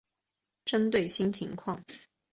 [0.65, 1.79] 针对新情况